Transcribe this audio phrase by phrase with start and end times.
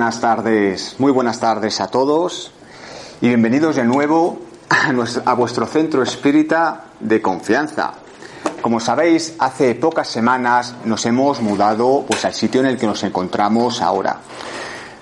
[0.00, 2.52] buenas tardes, muy buenas tardes a todos
[3.20, 4.38] y bienvenidos de nuevo
[4.70, 7.92] a, nuestro, vuestro centro espírita de confianza.
[8.62, 13.02] Como sabéis, hace pocas semanas nos hemos mudado pues, al sitio en el que nos
[13.02, 14.20] encontramos ahora.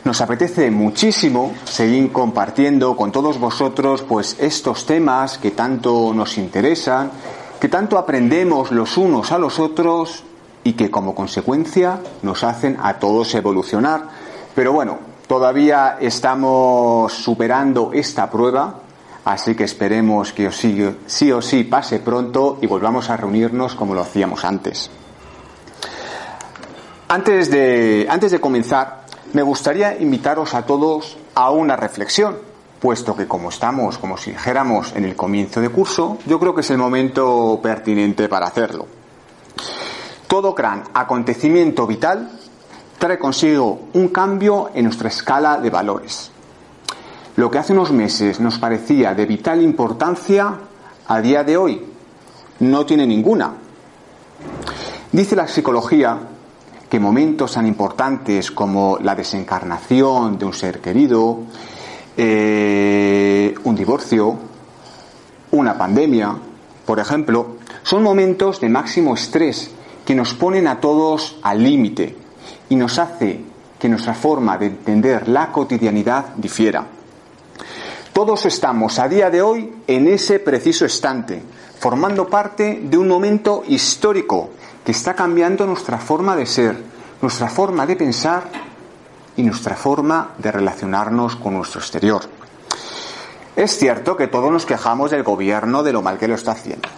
[0.02, 7.12] Nos apetece muchísimo seguir compartiendo con todos vosotros pues estos temas que tanto nos interesan,
[7.60, 10.24] que tanto aprendemos los unos a los otros
[10.64, 14.27] y que como consecuencia nos hacen a todos evolucionar.
[14.58, 14.98] Pero bueno,
[15.28, 18.80] todavía estamos superando esta prueba,
[19.24, 24.00] así que esperemos que sí o sí pase pronto y volvamos a reunirnos como lo
[24.00, 24.90] hacíamos antes.
[27.06, 32.38] Antes de, antes de comenzar, me gustaría invitaros a todos a una reflexión,
[32.80, 36.62] puesto que como estamos, como si dijéramos, en el comienzo de curso, yo creo que
[36.62, 38.86] es el momento pertinente para hacerlo.
[40.26, 42.37] Todo gran acontecimiento vital
[42.98, 46.30] trae consigo un cambio en nuestra escala de valores.
[47.36, 50.54] Lo que hace unos meses nos parecía de vital importancia,
[51.06, 51.82] a día de hoy
[52.60, 53.52] no tiene ninguna.
[55.12, 56.18] Dice la psicología
[56.90, 61.40] que momentos tan importantes como la desencarnación de un ser querido,
[62.16, 64.36] eh, un divorcio,
[65.52, 66.36] una pandemia,
[66.84, 69.70] por ejemplo, son momentos de máximo estrés
[70.04, 72.27] que nos ponen a todos al límite
[72.68, 73.40] y nos hace
[73.78, 76.84] que nuestra forma de entender la cotidianidad difiera.
[78.12, 81.42] Todos estamos a día de hoy en ese preciso instante,
[81.78, 84.50] formando parte de un momento histórico
[84.84, 86.76] que está cambiando nuestra forma de ser,
[87.22, 88.44] nuestra forma de pensar
[89.36, 92.22] y nuestra forma de relacionarnos con nuestro exterior.
[93.54, 96.88] Es cierto que todos nos quejamos del gobierno de lo mal que lo está haciendo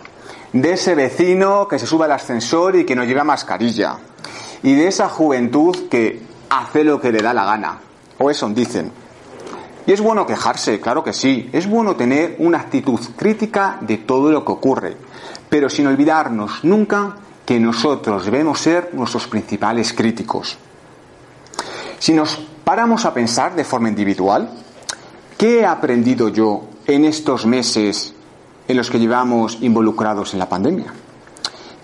[0.53, 3.97] de ese vecino que se sube al ascensor y que no lleva mascarilla,
[4.63, 7.79] y de esa juventud que hace lo que le da la gana,
[8.19, 8.93] o eso dicen.
[9.87, 14.31] Y es bueno quejarse, claro que sí, es bueno tener una actitud crítica de todo
[14.31, 14.97] lo que ocurre,
[15.49, 17.17] pero sin olvidarnos nunca
[17.47, 20.59] que nosotros debemos ser nuestros principales críticos.
[21.99, 24.51] Si nos paramos a pensar de forma individual,
[25.37, 28.15] ¿qué he aprendido yo en estos meses
[28.69, 30.93] en los que llevamos involucrados en la pandemia?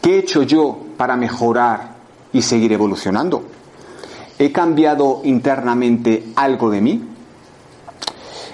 [0.01, 1.96] ¿Qué he hecho yo para mejorar
[2.37, 3.43] y seguir evolucionando?
[4.39, 7.03] ¿He cambiado internamente algo de mí?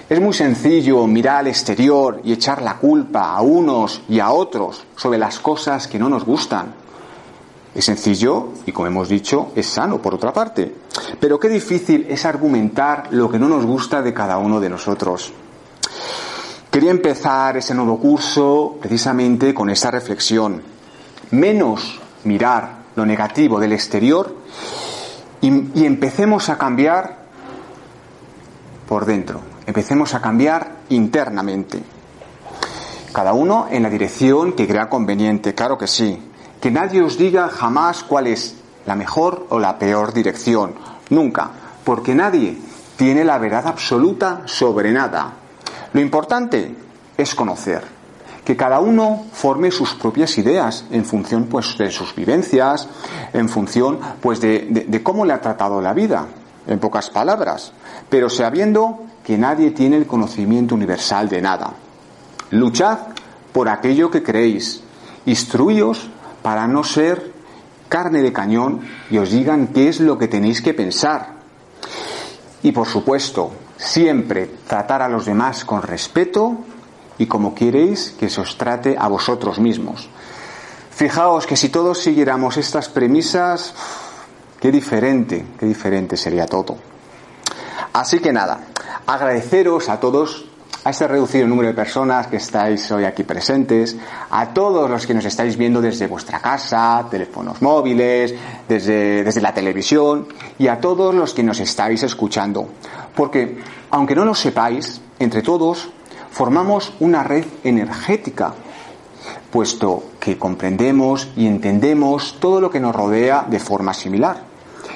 [0.09, 4.83] Es muy sencillo mirar al exterior y echar la culpa a unos y a otros
[4.95, 6.73] sobre las cosas que no nos gustan.
[7.75, 10.73] Es sencillo y, como hemos dicho, es sano, por otra parte.
[11.19, 15.33] Pero qué difícil es argumentar lo que no nos gusta de cada uno de nosotros.
[16.71, 20.61] Quería empezar ese nuevo curso precisamente con esa reflexión.
[21.31, 24.35] Menos mirar lo negativo del exterior
[25.41, 27.17] y, empecemos a cambiar
[28.87, 29.41] por dentro.
[29.65, 31.83] Empecemos a cambiar internamente.
[33.11, 36.31] Cada uno en la dirección que crea conveniente, claro que sí.
[36.61, 38.55] Que nadie os diga jamás cuál es
[38.85, 40.75] la mejor o la peor dirección.
[41.09, 41.51] Nunca.
[41.83, 42.57] Porque nadie
[42.95, 45.33] tiene la verdad absoluta sobre nada.
[45.91, 46.75] Lo importante
[47.17, 47.83] es conocer,
[48.43, 52.87] que cada uno forme sus propias ideas en función pues de sus vivencias,
[53.31, 56.27] en función pues de, de, de cómo le ha tratado la vida,
[56.67, 57.73] en pocas palabras,
[58.09, 61.73] pero sabiendo que nadie tiene el conocimiento universal de nada.
[62.51, 62.99] Luchad
[63.51, 64.83] por aquello que creéis,
[65.25, 66.09] instruíos
[66.41, 67.31] para no ser
[67.87, 71.33] carne de cañón y os digan qué es lo que tenéis que pensar.
[72.63, 76.57] Y por supuesto, siempre tratar a los demás con respeto
[77.17, 80.09] y como queréis que se os trate a vosotros mismos.
[80.91, 83.73] Fijaos que si todos siguiéramos estas premisas,
[84.59, 86.77] qué diferente, qué diferente sería todo.
[87.93, 88.59] Así que nada,
[89.05, 90.45] agradeceros a todos,
[90.83, 93.95] a este reducido número de personas que estáis hoy aquí presentes,
[94.29, 98.33] a todos los que nos estáis viendo desde vuestra casa, teléfonos móviles,
[98.67, 100.27] desde, desde la televisión
[100.59, 102.67] y a todos los que nos estáis escuchando.
[103.15, 103.59] Porque,
[103.91, 105.89] aunque no lo sepáis, entre todos
[106.33, 108.53] formamos una red energética,
[109.51, 114.41] puesto que comprendemos y entendemos todo lo que nos rodea de forma similar.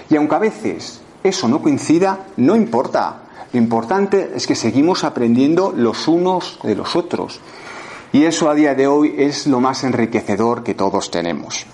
[0.09, 3.21] Y aunque a veces eso no coincida, no importa.
[3.53, 7.39] Lo importante es que seguimos aprendiendo los unos de los otros.
[8.11, 11.67] Y eso a día de hoy es lo más enriquecedor que todos tenemos.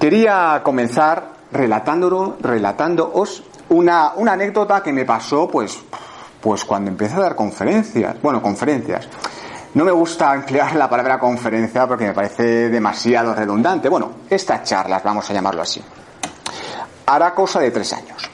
[0.00, 5.78] Quería comenzar relatándoos una, una anécdota que me pasó, pues,
[6.40, 9.08] pues cuando empecé a dar conferencias, bueno, conferencias.
[9.74, 13.88] No me gusta emplear la palabra conferencia porque me parece demasiado redundante.
[13.88, 15.82] Bueno, estas charlas, vamos a llamarlo así.
[17.06, 18.30] Hará cosa de tres años.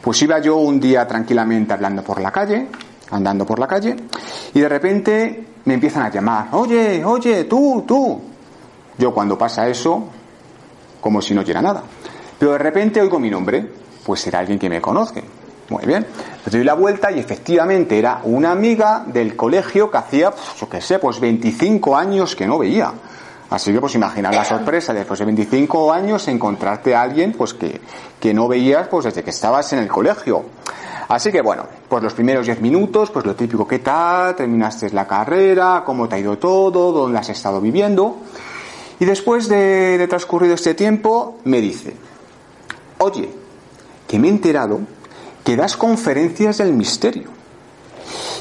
[0.00, 2.68] Pues iba yo un día tranquilamente hablando por la calle,
[3.10, 3.96] andando por la calle,
[4.52, 8.20] y de repente me empiezan a llamar, oye, oye, tú, tú.
[8.98, 10.08] Yo cuando pasa eso,
[11.00, 11.82] como si no oyera nada.
[12.38, 13.64] Pero de repente oigo mi nombre,
[14.04, 15.22] pues será alguien que me conoce.
[15.72, 16.06] Muy bien.
[16.44, 20.30] Le doy la vuelta y efectivamente era una amiga del colegio que hacía,
[20.60, 22.92] yo qué sé, pues 25 años que no veía.
[23.48, 27.80] Así que pues imaginar la sorpresa después de 25 años encontrarte a alguien pues que,
[28.20, 30.44] que no veías pues desde que estabas en el colegio.
[31.08, 34.36] Así que bueno, pues los primeros 10 minutos, pues lo típico, ¿qué tal?
[34.36, 38.18] Terminaste la carrera, cómo te ha ido todo, dónde has estado viviendo.
[39.00, 41.96] Y después de, de transcurrido este tiempo, me dice,
[42.98, 43.30] oye,
[44.06, 44.80] que me he enterado
[45.44, 47.30] que das conferencias del misterio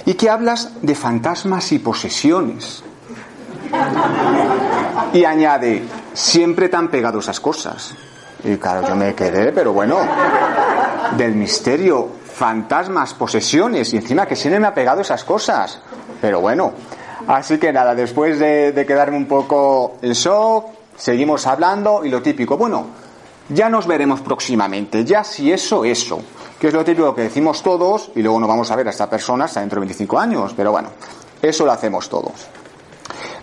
[0.06, 2.83] y que hablas de fantasmas y posesiones
[5.13, 5.83] y añade,
[6.13, 7.94] siempre tan pegado esas cosas.
[8.44, 10.00] Y claro, yo me quedé, pero bueno,
[11.18, 15.80] del misterio, fantasmas, posesiones, y encima que siempre me ha pegado esas cosas.
[16.19, 16.74] Pero bueno,
[17.27, 20.65] así que nada, después de, de quedarme un poco en shock,
[20.97, 22.88] seguimos hablando y lo típico, bueno,
[23.50, 26.21] ya nos veremos próximamente, ya si eso, eso,
[26.61, 29.09] que es lo típico que decimos todos y luego no vamos a ver a esta
[29.09, 30.89] persona hasta dentro de 25 años, pero bueno,
[31.41, 32.33] eso lo hacemos todos.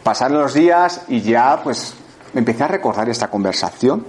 [0.04, 1.94] Pasaron los días y ya pues
[2.32, 4.06] empecé a recordar esta conversación,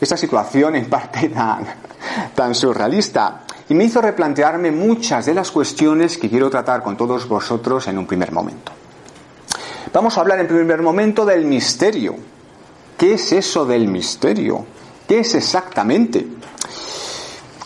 [0.00, 1.30] esta situación en parte
[2.34, 7.28] tan surrealista y me hizo replantearme muchas de las cuestiones que quiero tratar con todos
[7.28, 8.72] vosotros en un primer momento.
[9.92, 12.14] Vamos a hablar en primer momento del misterio.
[12.96, 14.64] ¿Qué es eso del misterio?
[15.06, 16.26] ¿Qué es exactamente?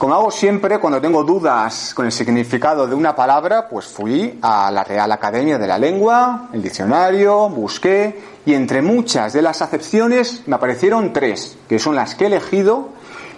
[0.00, 4.70] Como hago siempre, cuando tengo dudas con el significado de una palabra, pues fui a
[4.70, 10.44] la Real Academia de la Lengua, el diccionario, busqué y entre muchas de las acepciones
[10.46, 12.88] me aparecieron tres, que son las que he elegido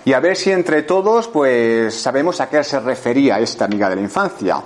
[0.05, 3.97] y a ver si entre todos pues sabemos a qué se refería esta amiga de
[3.97, 4.63] la infancia.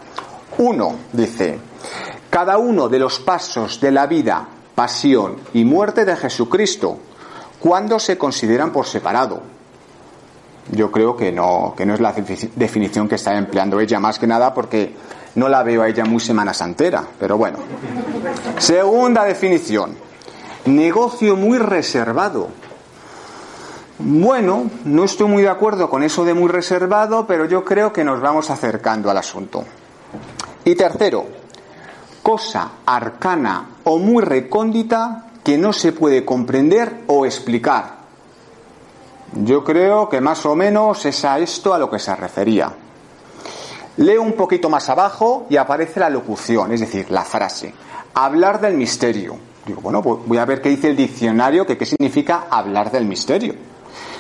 [0.59, 1.59] Uno, dice,
[2.29, 6.99] cada uno de los pasos de la vida, pasión y muerte de Jesucristo,
[7.59, 9.56] cuando se consideran por separado
[10.73, 14.27] yo creo que no, que no es la definición que está empleando ella, más que
[14.27, 14.95] nada porque
[15.37, 17.59] no la veo a ella muy semana santera, pero bueno.
[18.59, 19.97] Segunda definición,
[20.65, 22.49] negocio muy reservado.
[23.99, 28.05] Bueno, no estoy muy de acuerdo con eso de muy reservado, pero yo creo que
[28.05, 29.65] nos vamos acercando al asunto.
[30.65, 31.25] Y tercero,
[32.23, 37.96] cosa arcana o muy recóndita que no se puede comprender o explicar
[39.33, 42.73] yo creo que más o menos es a esto a lo que se refería.
[43.99, 47.75] Leo un poquito más abajo y aparece la locución, es decir, la frase.
[48.15, 49.37] Hablar del misterio.
[49.67, 53.07] Digo, bueno, pues voy a ver qué dice el diccionario, que qué significa hablar del
[53.07, 53.55] misterio.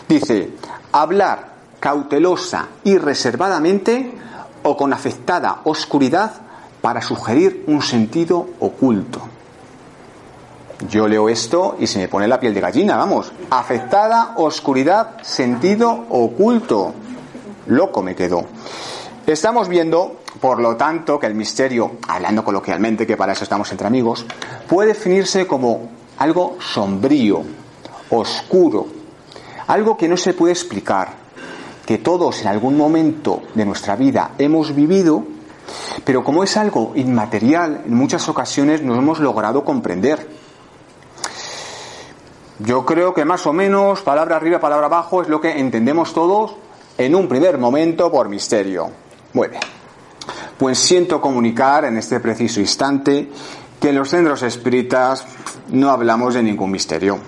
[0.08, 0.50] Dice,
[0.93, 4.12] hablar cautelosa y reservadamente
[4.62, 6.32] o con afectada oscuridad
[6.81, 9.20] para sugerir un sentido oculto.
[10.90, 13.32] Yo leo esto y se me pone la piel de gallina, vamos.
[13.49, 16.93] Afectada, oscuridad, sentido oculto.
[17.67, 18.44] Loco me quedo.
[19.26, 23.87] Estamos viendo, por lo tanto, que el misterio, hablando coloquialmente, que para eso estamos entre
[23.87, 24.26] amigos,
[24.68, 27.42] puede definirse como algo sombrío,
[28.11, 28.87] oscuro,
[29.66, 31.09] algo que no se puede explicar,
[31.87, 35.25] que todos en algún momento de nuestra vida hemos vivido,
[36.04, 40.46] pero como es algo inmaterial, en muchas ocasiones no hemos logrado comprender.
[42.58, 46.56] Yo creo que más o menos, palabra arriba, palabra abajo, es lo que entendemos todos
[46.96, 48.90] en un primer momento por misterio.
[49.34, 49.60] Muy bien.
[50.58, 53.30] Pues siento comunicar en este preciso instante
[53.78, 55.26] que en los centros espíritas
[55.68, 57.18] no hablamos de ningún misterio,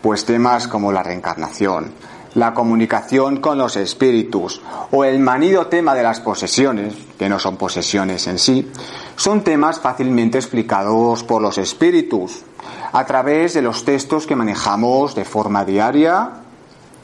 [0.00, 1.92] pues temas como la reencarnación,
[2.34, 7.56] la comunicación con los espíritus o el manido tema de las posesiones, que no son
[7.56, 8.70] posesiones en sí,
[9.16, 12.44] son temas fácilmente explicados por los espíritus
[12.92, 16.30] a través de los textos que manejamos de forma diaria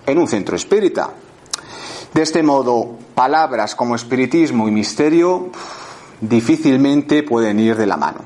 [0.06, 1.10] en un centro espírita.
[2.12, 5.50] De este modo, palabras como espiritismo y misterio
[6.20, 8.20] difícilmente pueden ir de la mano.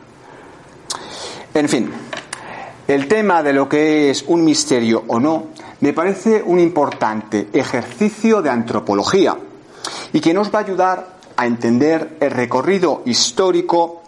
[1.54, 1.90] En fin,
[2.88, 5.48] el tema de lo que es un misterio o no
[5.80, 9.36] me parece un importante ejercicio de antropología
[10.12, 14.01] y que nos va a ayudar a entender el recorrido histórico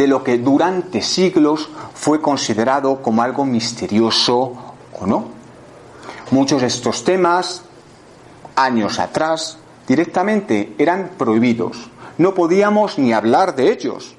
[0.00, 4.54] de lo que durante siglos fue considerado como algo misterioso
[4.98, 5.26] o no.
[6.30, 7.60] Muchos de estos temas,
[8.56, 11.90] años atrás, directamente eran prohibidos.
[12.16, 14.14] No podíamos ni hablar de ellos.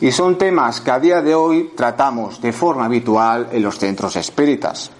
[0.00, 4.16] Y son temas que a día de hoy tratamos de forma habitual en los centros
[4.16, 4.90] espíritas.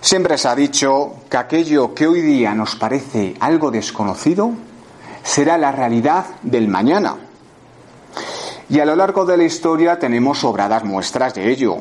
[0.00, 4.50] Siempre se ha dicho que aquello que hoy día nos parece algo desconocido
[5.22, 7.25] será la realidad del mañana.
[8.68, 11.76] Y a lo largo de la historia tenemos sobradas muestras de ello.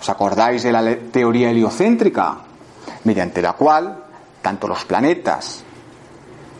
[0.00, 2.38] ¿Os acordáis de la teoría heliocéntrica?
[3.04, 4.04] Mediante la cual
[4.40, 5.64] tanto los planetas,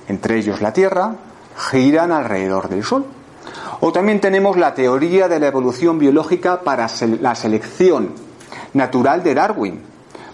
[0.09, 1.15] entre ellos la Tierra,
[1.71, 3.05] giran alrededor del Sol.
[3.81, 6.89] O también tenemos la teoría de la evolución biológica para
[7.21, 8.13] la selección
[8.73, 9.83] natural de Darwin,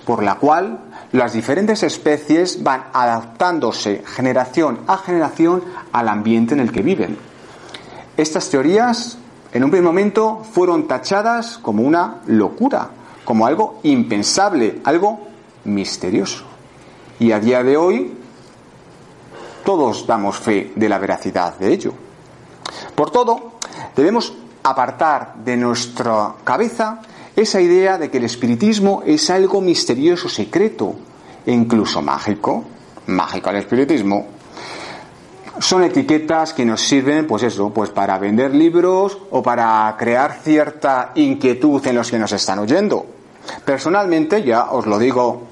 [0.07, 0.79] por la cual
[1.13, 7.19] las diferentes especies van adaptándose generación a generación al ambiente en el que viven.
[8.17, 9.19] Estas teorías,
[9.53, 12.89] en un primer momento, fueron tachadas como una locura,
[13.25, 15.27] como algo impensable, algo
[15.65, 16.45] misterioso.
[17.19, 18.15] Y a día de hoy,
[19.65, 21.93] todos damos fe de la veracidad de ello.
[22.95, 23.53] Por todo,
[23.97, 27.01] debemos apartar de nuestra cabeza
[27.35, 30.95] esa idea de que el espiritismo es algo misterioso, secreto
[31.45, 32.65] e incluso mágico.
[33.07, 34.27] Mágico el espiritismo.
[35.59, 41.13] Son etiquetas que nos sirven, pues eso, pues para vender libros o para crear cierta
[41.17, 43.05] inquietud en los que nos están oyendo.
[43.65, 45.43] Personalmente, ya os lo digo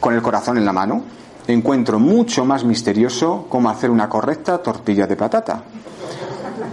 [0.00, 1.02] con el corazón en la mano,
[1.46, 5.62] encuentro mucho más misterioso cómo hacer una correcta tortilla de patata.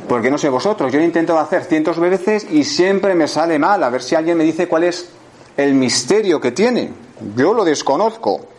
[0.08, 3.58] Porque no sé vosotros, yo he intentado hacer cientos de veces y siempre me sale
[3.58, 3.84] mal.
[3.84, 5.10] A ver si alguien me dice cuál es
[5.56, 6.92] el misterio que tiene.
[7.36, 8.53] Yo lo desconozco.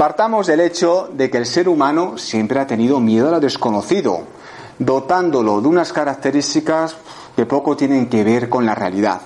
[0.00, 4.22] Partamos del hecho de que el ser humano siempre ha tenido miedo a lo desconocido,
[4.78, 6.96] dotándolo de unas características
[7.36, 9.20] que poco tienen que ver con la realidad.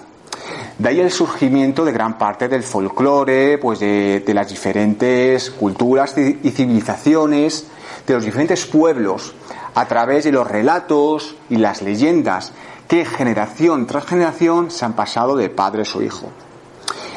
[0.76, 6.18] De ahí el surgimiento de gran parte del folclore, pues de, de las diferentes culturas
[6.18, 7.68] y civilizaciones,
[8.04, 9.32] de los diferentes pueblos,
[9.76, 12.50] a través de los relatos y las leyendas
[12.88, 16.32] que generación tras generación se han pasado de padre a su hijo.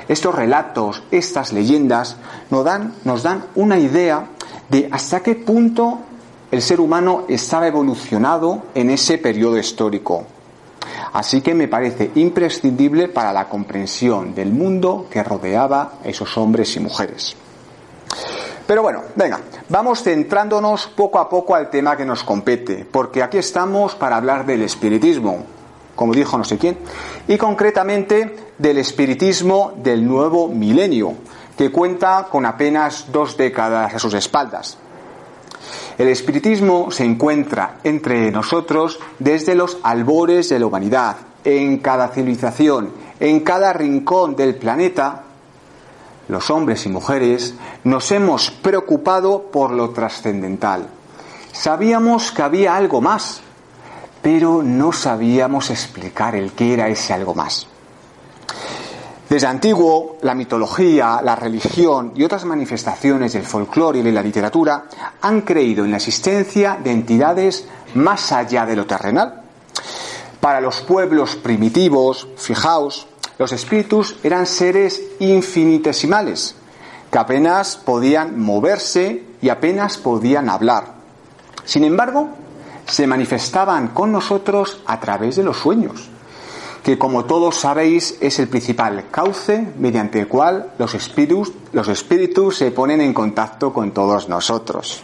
[0.08, 2.18] Estos relatos, estas leyendas,
[2.50, 4.28] nos dan, nos dan una idea
[4.70, 6.00] de hasta qué punto
[6.52, 10.26] el ser humano estaba evolucionado en ese periodo histórico.
[11.14, 16.76] Así que me parece imprescindible para la comprensión del mundo que rodeaba a esos hombres
[16.76, 17.36] y mujeres.
[18.66, 23.38] Pero bueno, venga, vamos centrándonos poco a poco al tema que nos compete, porque aquí
[23.38, 25.46] estamos para hablar del espiritismo,
[25.98, 26.78] como dijo no sé quién,
[27.28, 31.16] y concretamente del espiritismo del nuevo milenio,
[31.58, 34.78] que cuenta con apenas dos décadas a sus espaldas.
[35.98, 42.92] El espiritismo se encuentra entre nosotros desde los albores de la humanidad, en cada civilización,
[43.20, 45.24] en cada rincón del planeta,
[46.28, 50.88] los hombres y mujeres, nos hemos preocupado por lo trascendental.
[51.52, 53.42] Sabíamos que había algo más,
[54.30, 57.66] pero no sabíamos explicar el qué era ese algo más.
[59.30, 64.84] Desde antiguo, la mitología, la religión y otras manifestaciones del folclore y de la literatura
[65.22, 69.44] han creído en la existencia de entidades más allá de lo terrenal.
[70.42, 73.08] Para los pueblos primitivos, fijaos,
[73.38, 76.54] los espíritus eran seres infinitesimales,
[77.10, 80.96] que apenas podían moverse y apenas podían hablar.
[81.64, 82.28] Sin embargo,
[82.88, 86.10] se manifestaban con nosotros a través de los sueños,
[86.84, 92.58] que como todos sabéis es el principal cauce mediante el cual los espíritus, los espíritus
[92.58, 95.02] se ponen en contacto con todos nosotros.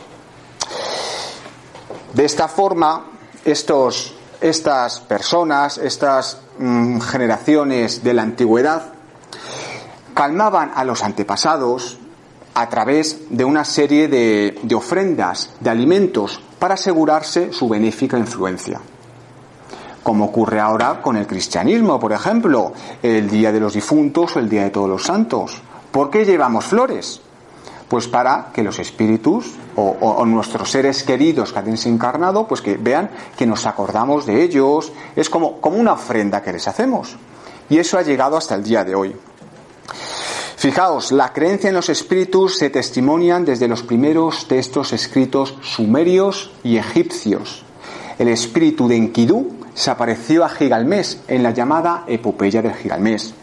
[2.14, 3.06] De esta forma,
[3.44, 8.92] estos estas personas, estas mm, generaciones de la antigüedad,
[10.14, 11.98] calmaban a los antepasados
[12.54, 18.80] a través de una serie de, ofrendas, de alimentos, para asegurarse su benéfica influencia
[20.02, 24.50] como ocurre ahora con el cristianismo, por ejemplo, el Día de los Difuntos o el
[24.50, 25.62] Día de Todos los Santos.
[25.92, 27.22] ¿Por qué llevamos flores?
[27.88, 33.12] Pues para que los espíritus o, nuestros seres queridos que han encarnado, pues que vean
[33.38, 34.92] que nos acordamos de ellos.
[35.16, 37.16] Es como, como una ofrenda que les hacemos.
[37.70, 39.16] Y eso ha llegado hasta el día de hoy.
[40.64, 46.78] Fijaos, la creencia en los espíritus se testimonian desde los primeros textos escritos sumerios y
[46.78, 47.66] egipcios.
[48.18, 53.34] El espíritu de Enkidu se apareció a Gigalmés en la llamada epopeya del Gigalmés.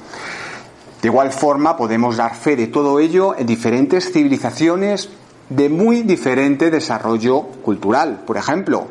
[1.02, 5.10] De igual forma, podemos dar fe de todo ello en diferentes civilizaciones
[5.50, 8.22] de muy diferente desarrollo cultural.
[8.26, 8.86] Por ejemplo,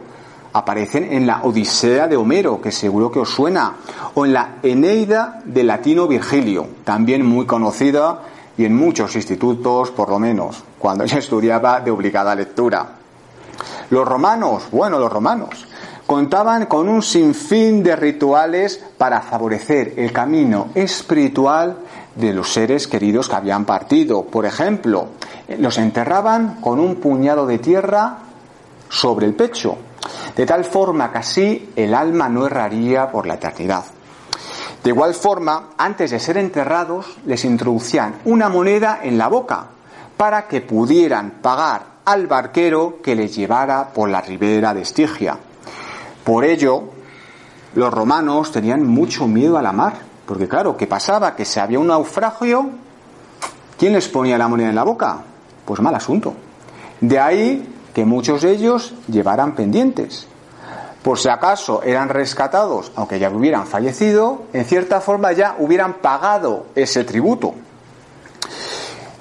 [0.53, 3.73] aparecen en la Odisea de Homero, que seguro que os suena,
[4.15, 8.21] o en la Eneida de Latino Virgilio, también muy conocida
[8.57, 12.95] y en muchos institutos, por lo menos, cuando yo estudiaba de obligada lectura.
[13.89, 15.67] Los romanos, bueno, los romanos,
[16.05, 21.77] contaban con un sinfín de rituales para favorecer el camino espiritual
[22.15, 24.23] de los seres queridos que habían partido.
[24.23, 25.09] Por ejemplo,
[25.59, 28.17] los enterraban con un puñado de tierra
[28.89, 29.77] sobre el pecho,
[30.39, 33.83] de tal forma que así el alma no erraría por la eternidad.
[34.81, 39.65] De igual forma, antes de ser enterrados, les introducían una moneda en la boca
[40.15, 45.37] para que pudieran pagar al barquero que les llevara por la ribera de Estigia.
[46.23, 46.85] Por ello,
[47.75, 51.35] los romanos tenían mucho miedo a la mar, porque claro, ¿qué pasaba?
[51.35, 52.69] Que si había un naufragio,
[53.77, 55.17] ¿quién les ponía la moneda en la boca?
[55.65, 56.33] Pues mal asunto.
[57.01, 60.27] De ahí que muchos de ellos llevaran pendientes.
[61.03, 66.67] Por si acaso eran rescatados, aunque ya hubieran fallecido, en cierta forma ya hubieran pagado
[66.75, 67.53] ese tributo.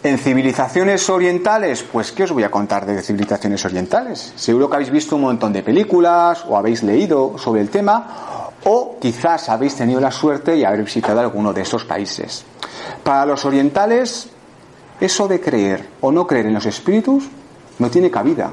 [0.03, 4.33] En civilizaciones orientales, pues ¿qué os voy a contar de civilizaciones orientales?
[4.37, 8.07] Seguro que habéis visto un montón de películas o habéis leído sobre el tema
[8.65, 12.45] o quizás habéis tenido la suerte de haber visitado alguno de esos países.
[13.03, 14.29] Para los orientales,
[15.01, 17.29] eso de creer o no creer en los espíritus
[17.79, 18.51] no tiene cabida,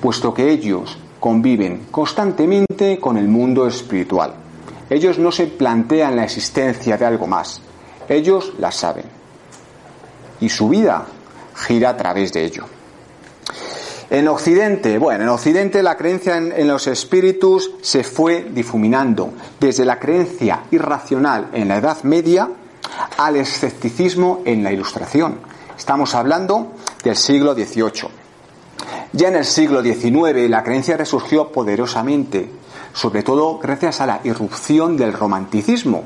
[0.00, 4.34] puesto que ellos conviven constantemente con el mundo espiritual.
[4.90, 7.60] Ellos no se plantean la existencia de algo más,
[8.08, 9.24] ellos la saben
[10.40, 11.06] y su vida
[11.54, 12.64] gira a través de ello.
[14.10, 19.98] En Occidente, bueno, en Occidente la creencia en, los espíritus se fue difuminando desde la
[19.98, 22.48] creencia irracional en la Edad Media
[23.16, 25.38] al escepticismo en la Ilustración.
[25.76, 28.23] Estamos hablando del siglo XVIII.
[29.14, 32.50] Ya en el siglo XIX la creencia resurgió poderosamente
[32.94, 36.04] sobre todo gracias a la irrupción del romanticismo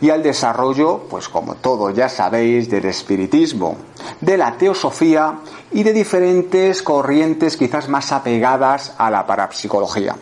[0.00, 3.76] y al desarrollo, pues como todos ya sabéis, del espiritismo,
[4.20, 5.40] de la teosofía
[5.72, 10.14] y de diferentes corrientes quizás más apegadas a la parapsicología.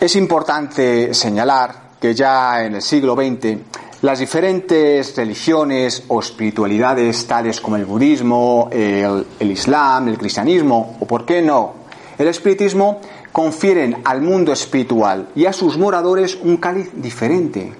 [0.00, 3.58] Es importante señalar que ya en el siglo XX
[4.02, 11.26] las diferentes religiones o espiritualidades tales como el budismo, el, islam, el cristianismo o, por
[11.26, 11.74] qué no,
[12.18, 13.00] el espiritismo
[13.32, 17.72] confieren al mundo espiritual y a sus moradores un cáliz diferente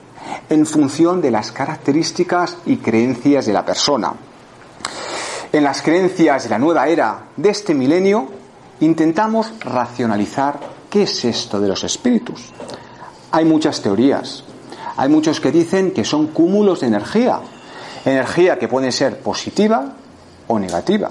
[0.49, 4.13] en función de las características y creencias de la persona.
[5.53, 8.29] En las creencias de la nueva era de este milenio
[8.81, 12.53] intentamos racionalizar qué es esto de los espíritus.
[13.33, 14.45] Hay muchas teorías.
[15.01, 17.41] Hay muchos que dicen que son cúmulos de energía,
[18.05, 19.95] energía que puede ser positiva
[20.47, 21.11] o negativa.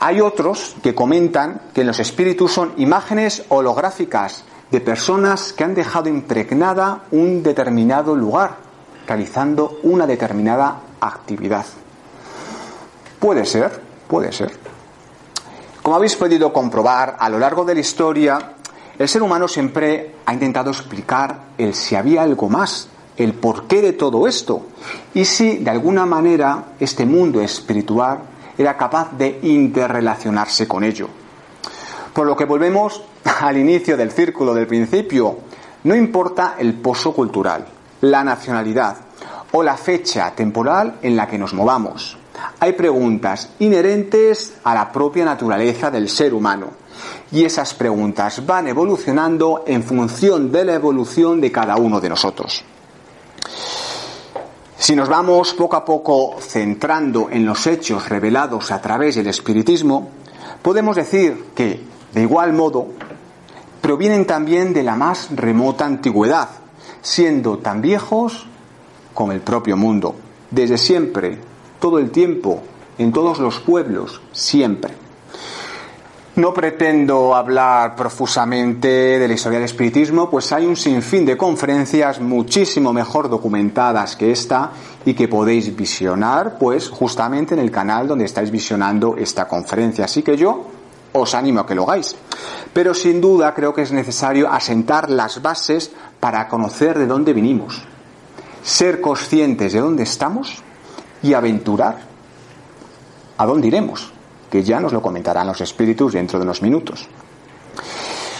[0.00, 6.08] Hay otros que comentan que los espíritus son imágenes holográficas de personas que han dejado
[6.08, 8.56] impregnada un determinado lugar,
[9.06, 11.66] realizando una determinada actividad.
[13.20, 14.50] Puede ser, puede ser.
[15.80, 18.54] Como habéis podido comprobar a lo largo de la historia,
[18.98, 23.92] el ser humano siempre ha intentado explicar el si había algo más, el porqué de
[23.92, 24.66] todo esto,
[25.14, 28.20] y si de alguna manera este mundo espiritual
[28.56, 31.08] era capaz de interrelacionarse con ello.
[32.12, 33.02] Por lo que volvemos
[33.40, 35.38] al inicio del círculo del principio,
[35.84, 37.66] no importa el pozo cultural,
[38.00, 38.96] la nacionalidad
[39.52, 42.16] o la fecha temporal en la que nos movamos.
[42.60, 46.83] Hay preguntas inherentes a la propia naturaleza del ser humano
[47.32, 52.64] y esas preguntas van evolucionando en función de la evolución de cada uno de nosotros.
[54.76, 60.10] Si nos vamos poco a poco centrando en los hechos revelados a través del espiritismo,
[60.60, 61.80] podemos decir que,
[62.12, 62.88] de igual modo,
[63.80, 66.48] provienen también de la más remota antigüedad,
[67.00, 68.46] siendo tan viejos
[69.14, 70.16] como el propio mundo,
[70.50, 71.38] desde siempre,
[71.80, 72.62] todo el tiempo,
[72.98, 75.03] en todos los pueblos, siempre.
[76.36, 82.20] No pretendo hablar profusamente de la historia del espiritismo, pues hay un sinfín de conferencias
[82.20, 84.72] muchísimo mejor documentadas que esta
[85.04, 90.06] y que podéis visionar, pues justamente en el canal donde estáis visionando esta conferencia.
[90.06, 90.64] Así que yo
[91.12, 92.16] os animo a que lo hagáis.
[92.72, 97.80] Pero sin duda creo que es necesario asentar las bases para conocer de dónde vinimos,
[98.60, 100.56] ser conscientes de dónde estamos
[101.22, 101.98] y aventurar
[103.38, 104.13] a dónde iremos
[104.54, 107.08] que ya nos lo comentarán los espíritus dentro de unos minutos.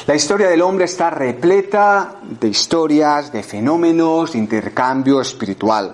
[0.07, 5.93] La historia del hombre está repleta de historias, de fenómenos, de intercambio espiritual.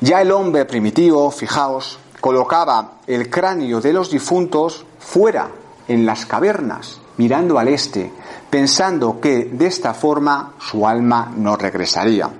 [0.00, 5.50] Ya el hombre primitivo, fijaos, colocaba el cráneo de los difuntos fuera,
[5.86, 8.10] en las cavernas, mirando al este,
[8.48, 12.30] pensando que de esta forma su alma no regresaría.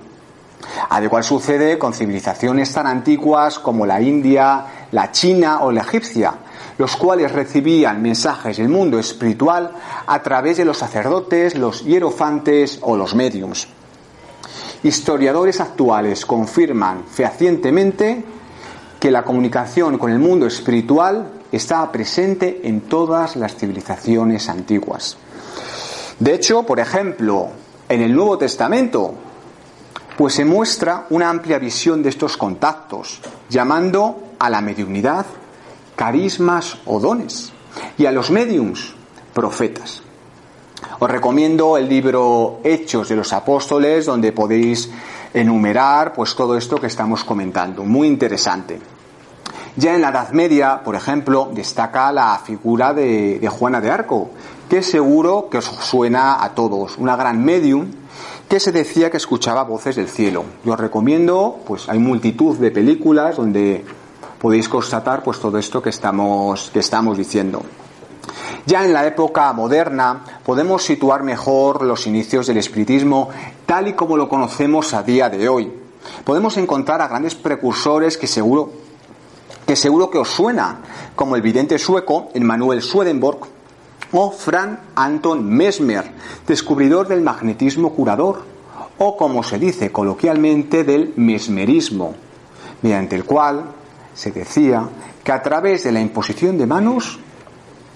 [0.89, 6.33] Al igual sucede con civilizaciones tan antiguas como la India, la China o la egipcia,
[6.77, 9.71] los cuales recibían mensajes del mundo espiritual
[10.07, 13.67] a través de los sacerdotes, los hierofantes o los mediums.
[14.83, 18.23] Historiadores actuales confirman fehacientemente
[18.99, 25.17] que la comunicación con el mundo espiritual está presente en todas las civilizaciones antiguas.
[26.19, 27.49] De hecho, por ejemplo,
[27.87, 29.13] en el Nuevo Testamento,
[30.19, 35.25] pues se muestra una amplia visión de estos contactos, llamando a la mediunidad
[35.95, 37.53] carismas o dones
[37.97, 38.93] y a los mediums
[39.33, 40.03] profetas.
[40.99, 44.89] Os recomiendo el libro Hechos de los Apóstoles, donde podéis
[45.33, 47.85] enumerar pues todo esto que estamos comentando.
[47.85, 48.77] Muy interesante.
[49.77, 54.31] Ya en la Edad Media, por ejemplo, destaca la figura de, de Juana de Arco,
[54.69, 57.89] que seguro que os suena a todos, una gran medium
[58.49, 60.43] que se decía que escuchaba voces del cielo.
[60.65, 63.85] Yo os recomiendo, pues hay multitud de películas donde
[64.41, 67.61] podéis constatar pues todo esto que estamos, que estamos diciendo.
[68.65, 73.29] Ya en la época moderna podemos situar mejor los inicios del espiritismo
[73.67, 75.71] tal y como lo conocemos a día de hoy.
[76.23, 78.71] Podemos encontrar a grandes precursores que seguro
[79.67, 80.79] que seguro que os suena,
[81.15, 83.58] como el vidente sueco Emmanuel Swedenborg
[84.11, 86.11] o Frank Anton Mesmer,
[86.47, 88.43] descubridor del magnetismo curador,
[88.97, 92.15] o como se dice coloquialmente del mesmerismo,
[92.81, 93.65] mediante el cual
[94.13, 94.87] se decía
[95.23, 97.19] que a través de la imposición de manos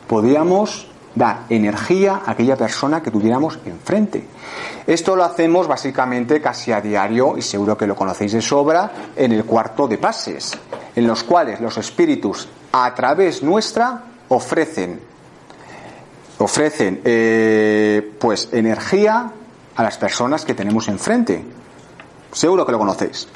[0.08, 4.26] podíamos dar energía a aquella persona que tuviéramos enfrente.
[4.88, 9.32] Esto lo hacemos básicamente casi a diario y seguro que lo conocéis de sobra en
[9.32, 10.58] el cuarto de pases,
[10.96, 15.13] en los cuales los espíritus a través nuestra ofrecen
[16.44, 19.32] ofrecen eh, pues energía
[19.76, 21.44] a las personas que tenemos enfrente.
[22.32, 23.28] Seguro que lo conocéis.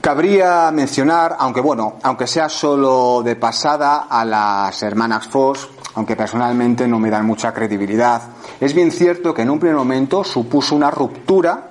[0.00, 6.86] Cabría mencionar, aunque bueno, aunque sea solo de pasada, a las hermanas Foss, aunque personalmente
[6.86, 8.22] no me dan mucha credibilidad.
[8.60, 11.70] Es bien cierto que en un primer momento supuso una ruptura,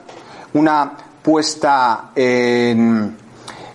[0.53, 3.15] una puesta en,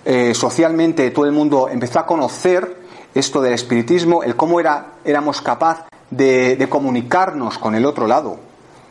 [0.05, 2.80] eh, socialmente, todo el mundo empezó a conocer
[3.15, 8.39] esto del espiritismo, el cómo era, éramos capaz de, comunicarnos con el otro lado.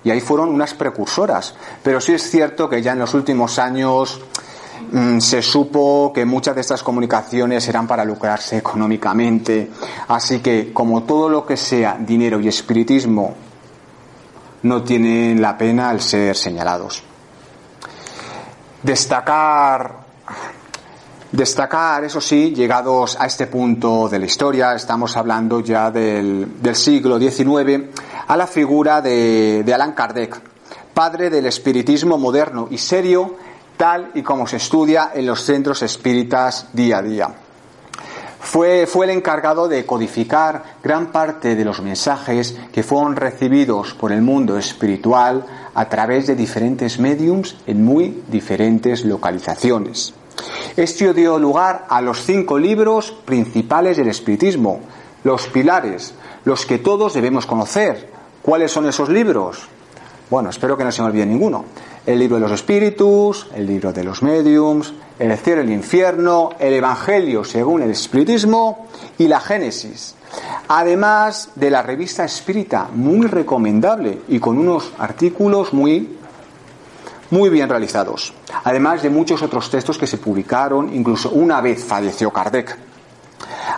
[0.03, 1.55] Y ahí fueron unas precursoras.
[1.83, 4.21] Pero sí es cierto que ya en los últimos años
[4.91, 9.69] Mm, se supo que muchas de estas comunicaciones eran para lucrarse económicamente.
[10.07, 13.35] Así que, como todo lo que sea dinero y espiritismo,
[14.63, 17.03] no tienen la pena al ser señalados.
[18.81, 19.95] Destacar,
[21.31, 27.19] destacar, eso sí, llegados a este punto de la historia, estamos hablando ya del, siglo
[27.19, 27.85] XIX,
[28.27, 30.41] a la figura de, de Allan Kardec,
[30.93, 33.35] padre del espiritismo moderno y serio
[33.77, 37.29] tal y como se estudia en los centros espíritas día a día.
[38.41, 44.11] Fue, fue, el encargado de codificar gran parte de los mensajes que fueron recibidos por
[44.11, 50.13] el mundo espiritual a través de diferentes mediums en muy diferentes localizaciones.
[50.75, 54.79] Esto dio lugar a los cinco libros principales del espiritismo,
[55.23, 56.13] los pilares,
[56.45, 58.09] los que todos debemos conocer.
[58.41, 59.67] ¿Cuáles son esos libros?
[60.29, 61.65] Bueno, espero que no se me olvide ninguno
[62.09, 66.49] el libro de los espíritus, el libro de los mediums, el cielo y el infierno,
[66.57, 68.87] el Evangelio según el espiritismo
[69.19, 70.15] y la Génesis.
[70.69, 76.17] Además de la revista espírita, muy recomendable y con unos artículos muy,
[77.31, 78.33] muy bien realizados.
[78.63, 82.77] Además de muchos otros textos que se publicaron, incluso una vez falleció Kardec.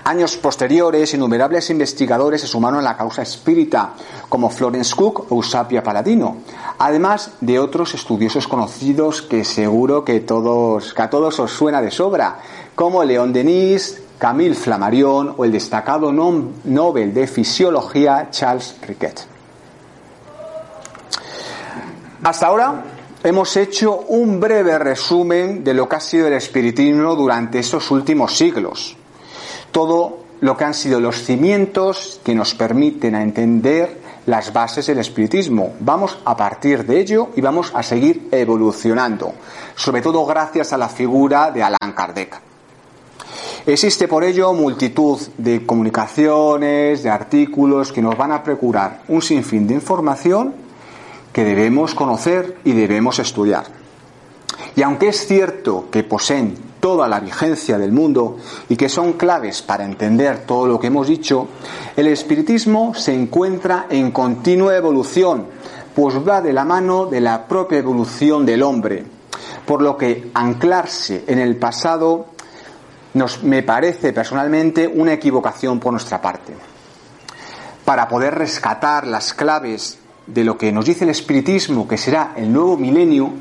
[0.04, 3.94] Años posteriores, innumerables investigadores se sumaron a la causa espírita,
[4.30, 6.38] como Florence Cook o Eusapia Paladino,
[6.80, 11.92] además de otros estudiosos conocidos que seguro que, todos, que a todos os suena de
[11.92, 12.40] sobra,
[12.74, 19.26] como León Denis, Camille Flammarion o el destacado Nobel de Fisiología Charles Riquet.
[22.24, 22.84] Hasta ahora
[23.24, 28.36] hemos hecho un breve resumen de lo que ha sido el espiritismo durante estos últimos
[28.36, 28.98] siglos
[29.72, 35.74] todo lo que han sido los cimientos que nos permiten entender las bases del espiritismo.
[35.80, 39.34] Vamos a partir de ello y vamos a seguir evolucionando,
[39.76, 42.40] sobre todo gracias a la figura de Allan Kardec.
[43.66, 49.68] Existe por ello multitud de comunicaciones, de artículos que nos van a procurar un sinfín
[49.68, 50.71] de información
[51.34, 53.66] que debemos conocer y debemos estudiar.
[54.76, 59.62] Y aunque es cierto que poseen toda la vigencia del mundo y que son claves
[59.62, 61.48] para entender todo lo que hemos dicho,
[61.96, 65.48] el espiritismo se encuentra en continua evolución,
[65.96, 69.06] pues va de la mano de la propia evolución del hombre,
[69.66, 72.28] por lo que anclarse en el pasado
[73.14, 76.54] nos, me parece personalmente una equivocación por nuestra parte.
[77.86, 80.00] Para poder rescatar las claves
[80.34, 83.32] de lo que nos dice el espiritismo, que será el nuevo milenio,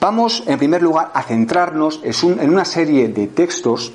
[0.00, 3.92] vamos en primer lugar a centrarnos en una serie de textos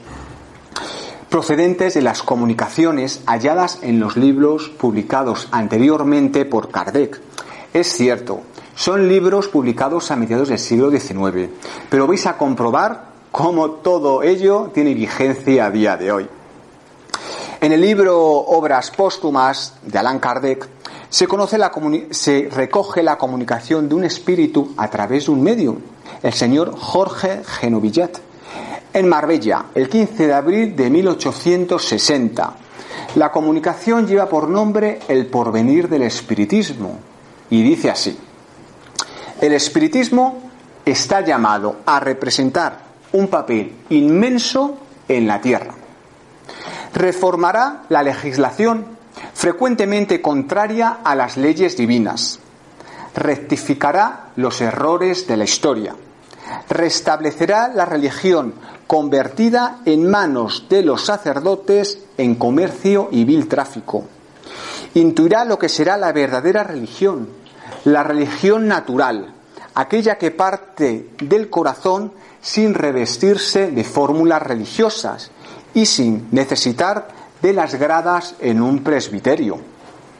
[1.30, 7.22] procedentes de las comunicaciones halladas en los libros publicados anteriormente por Kardec.
[7.72, 8.42] Es cierto,
[8.76, 11.50] son libros publicados a mediados del siglo XIX,
[11.90, 16.30] pero vais a comprobar cómo todo ello tiene vigencia a día de hoy.
[17.62, 20.68] En el libro Obras póstumas de Allan Kardec
[21.10, 25.78] se, recoge la comunicación de un espíritu a través de un medio,
[26.22, 28.18] el señor Jorge Genovillat,
[28.94, 32.54] en Marbella, el 15 de abril de 1860.
[33.16, 37.00] La comunicación lleva por nombre El porvenir del espiritismo
[37.50, 38.18] y dice así.
[39.42, 40.44] El espiritismo
[40.86, 42.80] está llamado a representar
[43.14, 45.74] un papel inmenso en la tierra.
[46.94, 48.99] Reformará la legislación
[49.34, 52.40] frecuentemente contraria a las leyes divinas.
[53.16, 55.96] Rectificará los errores de la historia.
[56.70, 58.54] Restablecerá la religión
[58.88, 64.06] convertida en manos de los sacerdotes en comercio y vil tráfico.
[64.96, 67.30] Intuirá lo que será la verdadera religión,
[67.86, 69.34] la religión natural,
[69.76, 75.32] aquella que parte del corazón sin revestirse de fórmulas religiosas
[75.74, 79.60] y sin necesitar de las gradas en un presbiterio.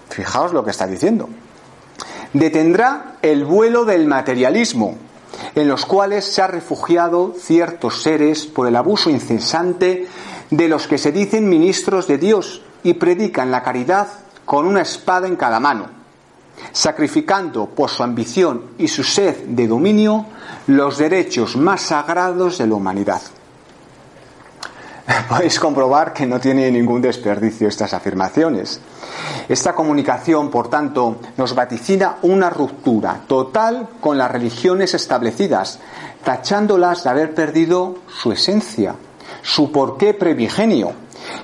[0.10, 1.30] Fijaos lo que está diciendo.
[2.34, 4.96] Detendrá el vuelo del materialismo,
[5.56, 10.08] en los cuales se ha refugiado ciertos seres por el abuso incesante
[10.50, 14.08] de los que se dicen ministros de Dios y predican la caridad
[14.46, 15.88] con una espada en cada mano,
[16.72, 20.26] sacrificando por su ambición y su sed de dominio
[20.68, 23.22] los derechos más sagrados de la humanidad.
[25.30, 28.80] Podéis comprobar que no tiene ningún desperdicio estas afirmaciones.
[29.48, 35.80] Esta comunicación, por tanto, nos vaticina una ruptura total con las religiones establecidas,
[36.24, 38.96] tachándolas de haber perdido su esencia,
[39.42, 40.94] su porqué primigenio,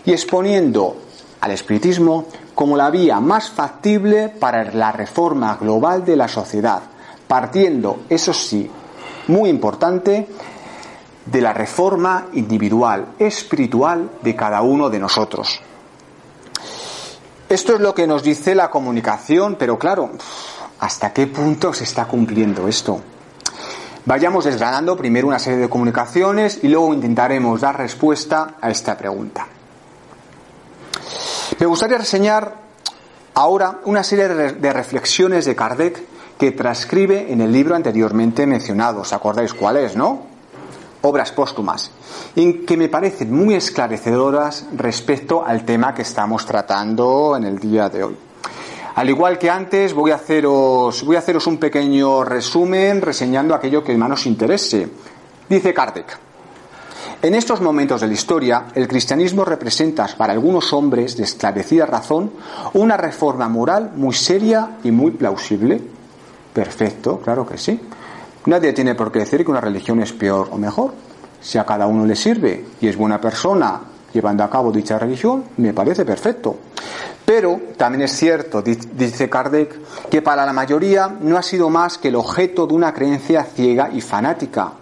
[0.06, 0.98] y exponiendo
[1.42, 6.82] al espiritismo como la vía más factible para la reforma global de la sociedad,
[7.28, 8.70] partiendo, eso sí,
[9.28, 10.28] muy importante,
[11.26, 15.60] de la reforma individual, espiritual de cada uno de nosotros.
[17.50, 20.12] Esto es lo que nos dice la comunicación, pero claro,
[20.80, 23.02] ¿hasta qué punto se está cumpliendo esto?
[24.06, 29.48] Vayamos desgranando primero una serie de comunicaciones y luego intentaremos dar respuesta a esta pregunta.
[31.60, 32.56] Me gustaría reseñar
[33.34, 36.04] ahora una serie de reflexiones de Kardec
[36.38, 39.02] que transcribe en el libro anteriormente mencionado.
[39.02, 40.35] ¿Os acordáis cuál es, no?
[41.06, 41.92] Obras póstumas,
[42.36, 47.90] en que me parecen muy esclarecedoras respecto al tema que estamos tratando en el día
[47.90, 48.18] de hoy.
[48.96, 53.84] Al igual que antes, voy a haceros, voy a haceros un pequeño resumen reseñando aquello
[53.84, 54.88] que más nos interese.
[55.50, 56.18] Dice Kardec.
[57.22, 62.32] En estos momentos de la historia, el cristianismo representa para algunos hombres de esclarecida razón
[62.74, 65.82] una reforma moral muy seria y muy plausible.
[66.54, 67.80] Perfecto, claro que sí.
[68.46, 70.94] Nadie tiene por qué decir que una religión es peor o mejor.
[71.42, 73.82] Si a cada uno le sirve y es buena persona
[74.14, 76.58] llevando a cabo dicha religión, me parece perfecto.
[77.26, 82.10] Pero también es cierto, dice Kardec, que para la mayoría no ha sido más que
[82.10, 84.74] el objeto de una creencia ciega y fanática.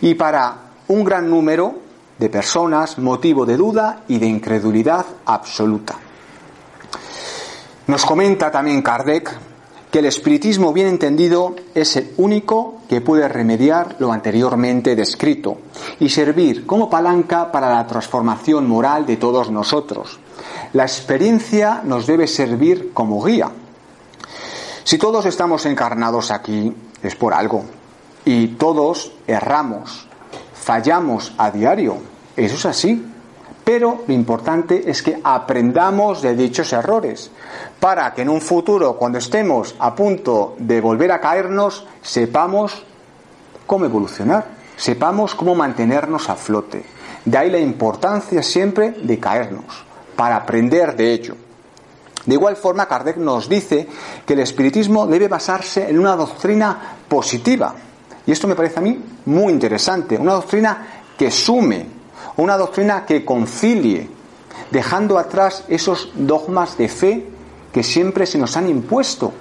[0.00, 0.56] Y para
[0.88, 1.74] un gran número
[2.18, 5.94] de personas, motivo de duda y de incredulidad absoluta.
[7.86, 9.30] Nos comenta también Kardec
[9.94, 15.58] que el espiritismo bien entendido es el único que puede remediar lo anteriormente descrito
[16.00, 20.18] y servir como palanca para la transformación moral de todos nosotros.
[20.72, 23.52] La experiencia nos debe servir como guía.
[24.82, 27.64] Si todos estamos encarnados aquí es por algo
[28.24, 30.08] y todos erramos,
[30.54, 31.98] fallamos a diario.
[32.36, 33.13] Eso es así.
[33.64, 37.30] Pero lo importante es que aprendamos de dichos errores
[37.80, 42.84] para que en un futuro, cuando estemos a punto de volver a caernos, sepamos
[43.66, 44.46] cómo evolucionar,
[44.76, 46.84] sepamos cómo mantenernos a flote.
[47.24, 51.36] De ahí la importancia siempre de caernos, para aprender de ello.
[52.26, 53.86] De igual forma, Kardec nos dice
[54.26, 57.74] que el espiritismo debe basarse en una doctrina positiva.
[58.26, 61.86] Y esto me parece a mí muy interesante, una doctrina que sume,
[62.36, 64.08] una doctrina que concilie,
[64.70, 67.26] dejando atrás esos dogmas de fe
[67.72, 69.32] que siempre se nos han impuesto.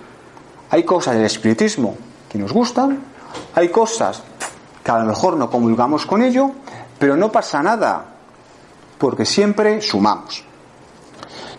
[0.69, 1.95] Hay cosas del espiritismo
[2.29, 2.99] que nos gustan,
[3.55, 4.23] hay cosas
[4.83, 6.51] que a lo mejor no comulgamos con ello,
[6.99, 8.05] pero no pasa nada,
[8.97, 10.43] porque siempre sumamos.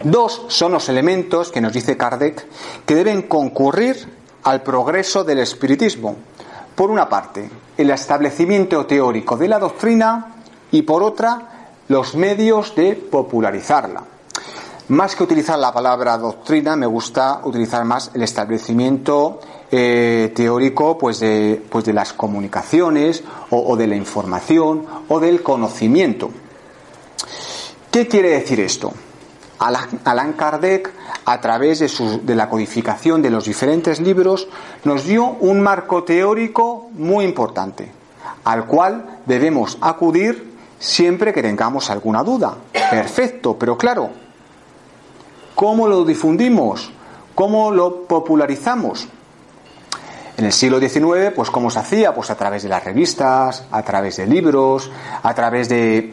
[0.02, 2.46] Dos son los elementos que nos dice Kardec
[2.84, 6.16] que deben concurrir al progreso del espiritismo.
[6.74, 10.33] Por una parte, el establecimiento teórico de la doctrina
[10.74, 14.02] y por otra, los medios de popularizarla.
[14.88, 19.38] Más que utilizar la palabra doctrina, me gusta utilizar más el establecimiento
[19.70, 26.30] eh, teórico pues de, pues de las comunicaciones o, de la información o del conocimiento.
[27.92, 28.92] ¿Qué quiere decir esto?
[29.60, 30.92] Alan Kardec,
[31.24, 34.48] a través de, de, la codificación de los diferentes libros,
[34.82, 37.92] nos dio un marco teórico muy importante,
[38.42, 42.54] al cual debemos acudir siempre que tengamos alguna duda.
[42.72, 44.10] Perfecto, pero claro,
[45.54, 46.90] ¿cómo lo difundimos?
[47.34, 49.08] ¿Cómo lo popularizamos?
[50.36, 52.14] En el siglo XIX, pues ¿cómo se hacía?
[52.14, 54.90] Pues a través de las revistas, a través de libros,
[55.22, 56.12] a través de,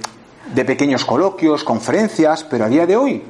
[0.54, 3.24] de pequeños coloquios, conferencias, pero a día de hoy,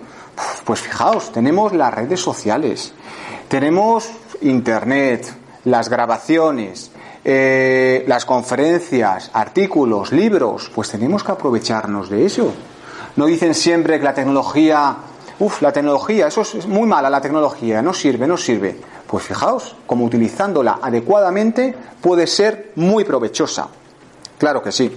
[0.66, 2.94] pues fijaos, tenemos las redes sociales,
[3.48, 4.10] tenemos
[4.42, 5.32] Internet,
[5.66, 6.91] las grabaciones,
[7.24, 12.54] eh, las conferencias, artículos, libros, pues tenemos que aprovecharnos de eso.
[13.16, 14.96] No dicen siempre que la tecnología,
[15.40, 18.76] uff, la tecnología, eso es muy mala la tecnología, no sirve, no sirve.
[19.06, 23.68] Pues fijaos, como utilizándola adecuadamente puede ser muy provechosa.
[24.38, 24.92] Claro que sí.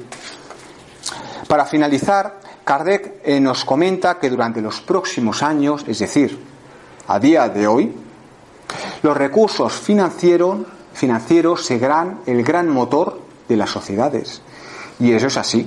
[1.48, 6.38] Para finalizar, Kardec eh, nos comenta que durante los próximos años, es decir,
[7.06, 7.94] a día de hoy,
[9.02, 10.58] los recursos financieros
[10.94, 14.40] financieros serán el gran motor de las sociedades.
[14.98, 15.66] Y eso es así.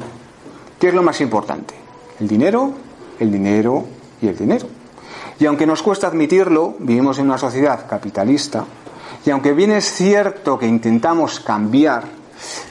[0.80, 1.76] ¿Qué es lo más importante?
[2.20, 2.72] El dinero,
[3.20, 3.86] el dinero
[4.22, 4.68] y el dinero.
[5.40, 8.66] Y aunque nos cuesta admitirlo, vivimos en una sociedad capitalista,
[9.26, 12.06] y aunque bien es cierto que intentamos cambiar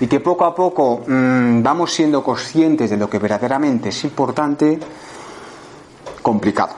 [0.00, 4.78] y que poco a poco mmm, vamos siendo conscientes de lo que verdaderamente es importante,
[6.22, 6.74] complicado.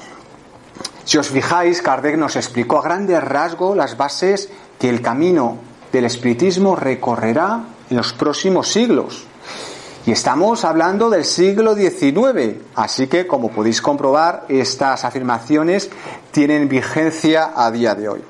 [1.04, 5.56] Si os fijáis, Kardec nos explicó a grandes rasgos las bases que el camino
[5.92, 9.24] del espiritismo recorrerá en los próximos siglos.
[10.06, 15.90] Y estamos hablando del siglo XIX, así que como podéis comprobar, estas afirmaciones
[16.30, 18.24] tienen vigencia a día de hoy.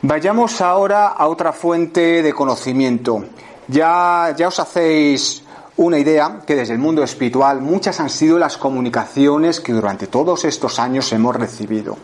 [0.00, 3.24] Vayamos ahora a otra fuente de conocimiento.
[3.68, 5.42] Ya, ya os hacéis
[5.76, 10.44] una idea que desde el mundo espiritual muchas han sido las comunicaciones que durante todos
[10.44, 11.96] estos años hemos recibido.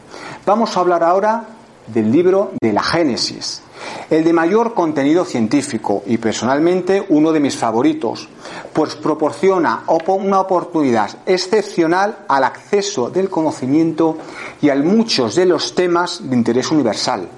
[0.44, 1.44] Vamos a hablar ahora
[1.92, 3.62] del libro de la Génesis,
[4.10, 8.28] el de mayor contenido científico y personalmente uno de mis favoritos,
[8.72, 14.18] pues proporciona una oportunidad excepcional al acceso del conocimiento
[14.60, 17.28] y a muchos de los temas de interés universal,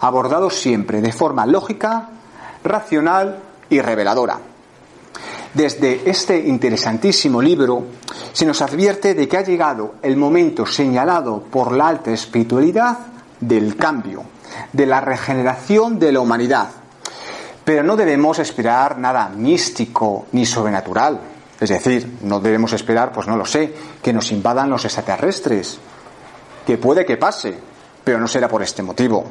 [0.00, 2.10] abordados siempre de forma lógica,
[2.64, 4.38] racional y reveladora.
[5.54, 7.84] Desde este interesantísimo libro
[8.32, 12.98] se nos advierte de que ha llegado el momento señalado por la alta espiritualidad
[13.40, 14.22] del cambio,
[14.72, 16.68] de la regeneración de la humanidad.
[17.64, 21.20] Pero no debemos esperar nada místico ni sobrenatural.
[21.60, 25.78] Es decir, no debemos esperar, pues no lo sé, que nos invadan los extraterrestres.
[26.66, 27.58] Que puede que pase,
[28.04, 29.24] pero no será por este motivo.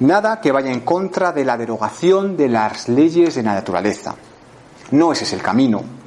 [0.00, 4.14] Nada que vaya en contra de la derogación de las leyes de la naturaleza.
[4.90, 6.01] No ese es el camino.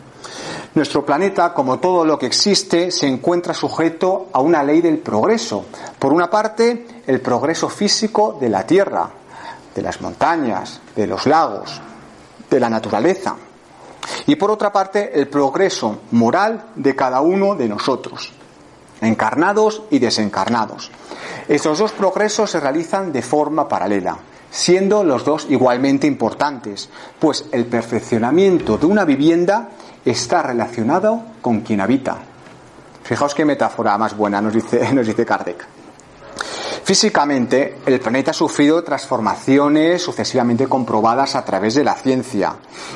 [0.76, 5.68] Nuestro planeta, como todo lo que existe, se encuentra sujeto a una ley del progreso.
[5.98, 9.10] Por una parte, el progreso físico de la Tierra,
[9.74, 11.80] de las montañas, de los lagos,
[12.50, 13.38] de la naturaleza.
[14.28, 18.34] Y por otra parte, el progreso moral de cada uno de nosotros,
[19.00, 20.92] encarnados y desencarnados.
[21.48, 24.18] Estos dos progresos se realizan de forma paralela,
[24.56, 26.90] siendo los dos igualmente importantes,
[27.20, 29.68] pues el perfeccionamiento de una vivienda
[30.06, 32.20] está relacionado con quien habita.
[33.04, 35.68] Fijaos qué metáfora más buena nos dice, nos dice Kardec.
[36.86, 42.56] Físicamente, el planeta ha sufrido transformaciones sucesivamente comprobadas a través de la ciencia.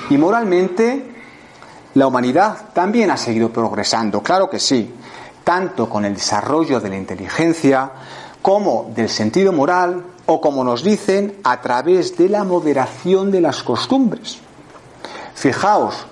[0.10, 1.12] Y moralmente,
[1.96, 4.94] la humanidad también ha seguido progresando, claro que sí,
[5.44, 7.92] tanto con el desarrollo de la inteligencia
[8.42, 13.64] como del sentido moral o, como nos dicen, a través de la moderación de las
[13.64, 14.38] costumbres.
[15.34, 16.06] Fijaos,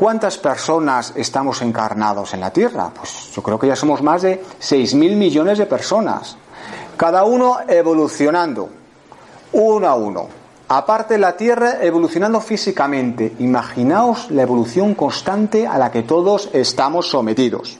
[0.00, 2.90] ¿Cuántas personas estamos encarnados en la Tierra?
[2.94, 6.38] Pues yo creo que ya somos más de 6.000 millones de personas.
[6.96, 8.70] Cada uno evolucionando,
[9.52, 10.26] uno a uno.
[10.68, 13.34] Aparte la Tierra evolucionando físicamente.
[13.40, 17.76] Imaginaos la evolución constante a la que todos estamos sometidos.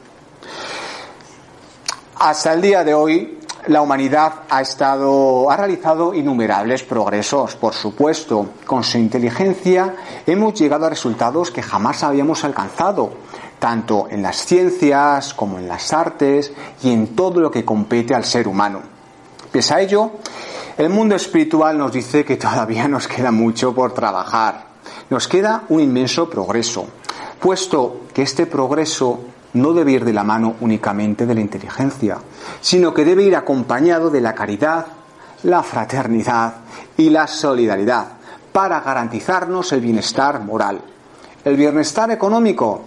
[2.16, 8.50] Hasta el día de hoy, la humanidad ha estado, ha realizado innumerables progresos, por supuesto.
[8.66, 9.94] Con su inteligencia
[10.26, 13.11] hemos llegado a resultados que jamás habíamos alcanzado,
[13.58, 16.52] tanto en las ciencias como en las artes
[16.82, 18.80] y en todo lo que compete al ser humano.
[19.52, 20.12] Pese a ello,
[20.80, 24.64] El mundo espiritual nos dice que todavía nos queda mucho por trabajar.
[25.11, 26.86] Nos queda un inmenso progreso,
[27.38, 29.20] puesto que este progreso
[29.55, 32.18] no debe ir de la mano únicamente de la inteligencia,
[32.61, 34.86] sino que debe ir acompañado de la caridad,
[35.42, 36.55] la fraternidad
[36.96, 38.07] y la solidaridad
[38.53, 40.80] para garantizarnos el bienestar moral.
[41.44, 42.82] El bienestar económico,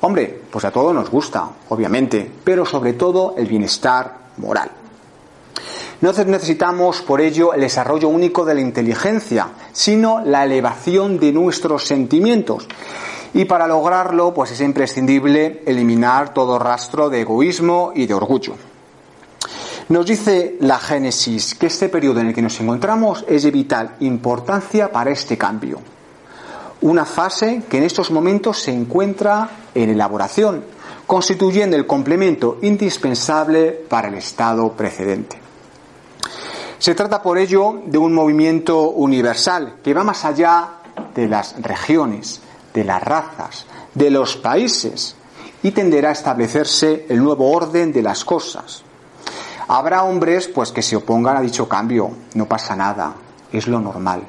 [0.00, 4.70] hombre, pues a todos nos gusta, obviamente, pero sobre todo el bienestar moral.
[6.00, 11.86] No necesitamos por ello el desarrollo único de la inteligencia, sino la elevación de nuestros
[11.86, 12.66] sentimientos.
[13.34, 18.54] Y para lograrlo, pues es imprescindible eliminar todo rastro de egoísmo y de orgullo.
[19.88, 23.96] Nos dice la Génesis que este periodo en el que nos encontramos es de vital
[24.00, 25.80] importancia para este cambio.
[26.82, 30.64] Una fase que en estos momentos se encuentra en elaboración,
[31.06, 35.38] constituyendo el complemento indispensable para el estado precedente.
[36.78, 40.80] Se trata por ello de un movimiento universal que va más allá
[41.14, 42.41] de las regiones,
[42.72, 45.14] de las razas, de los países
[45.62, 48.82] y tenderá a establecerse el nuevo orden de las cosas.
[49.68, 53.14] Habrá hombres pues que se opongan a dicho cambio, no pasa nada,
[53.52, 54.22] es lo normal.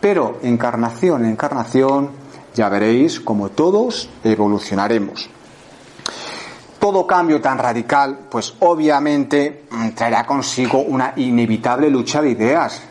[0.00, 2.10] Pero encarnación, encarnación,
[2.54, 5.28] ya veréis como todos evolucionaremos
[6.80, 12.82] todo cambio tan radical, pues obviamente mm, traerá consigo una inevitable lucha de ideas.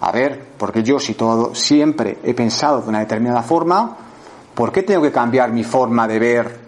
[0.00, 3.96] A ver, porque yo si todo siempre he pensado de una determinada forma,
[4.56, 6.58] ¿por qué tengo que cambiar mi forma de ver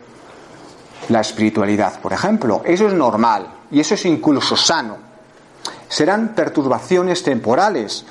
[1.09, 2.61] la espiritualidad, por ejemplo?
[2.65, 4.99] Eso es normal y eso es incluso sano.
[5.89, 8.05] Serán perturbaciones temporales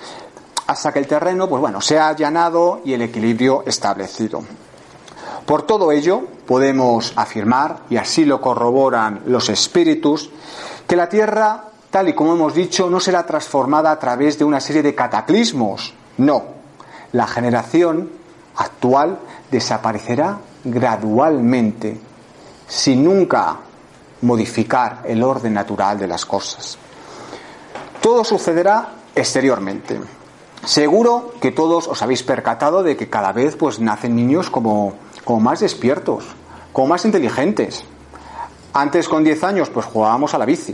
[0.66, 4.44] hasta que el terreno, pues bueno, sea allanado y el equilibrio establecido.
[5.46, 10.32] Por todo ello, podemos afirmar, y así lo corroboran los espíritus,
[10.88, 14.60] que la Tierra, tal y como hemos dicho, no será transformada a través de una
[14.60, 15.94] serie de cataclismos.
[16.18, 16.44] No,
[17.14, 18.10] la generación
[18.58, 22.00] actual desaparecerá gradualmente,
[22.68, 23.58] sin nunca
[24.22, 26.78] modificar el orden natural de las cosas.
[28.02, 30.00] Todo sucederá exteriormente.
[30.66, 34.96] Seguro que todos os habéis percatado de que cada vez pues nacen niños como
[35.28, 36.24] como más despiertos,
[36.72, 37.84] como más inteligentes.
[38.72, 40.74] Antes con 10 años pues jugábamos a la bici.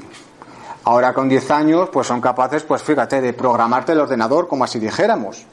[0.84, 4.78] Ahora con 10 años pues son capaces pues fíjate de programarte el ordenador como así
[4.78, 5.48] dijéramos.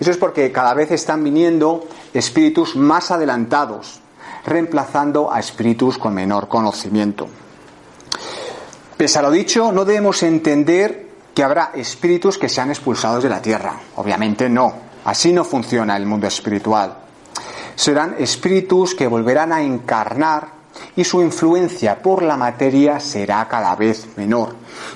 [0.00, 4.00] Eso es porque cada vez están viniendo espíritus más adelantados,
[4.44, 7.28] reemplazando a espíritus con menor conocimiento.
[8.96, 13.40] Pese a lo dicho, no debemos entender que habrá espíritus que sean expulsados de la
[13.40, 13.78] tierra.
[13.96, 14.90] Obviamente no.
[15.04, 16.96] Así no funciona el mundo espiritual
[17.80, 20.59] serán espíritus que volverán a encarnar
[20.96, 24.54] y su influencia por la materia será cada vez menor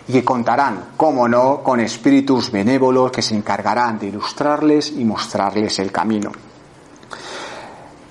[0.08, 5.78] y que contarán, como no, con espíritus benévolos que se encargarán de ilustrarles y mostrarles
[5.78, 6.32] el camino.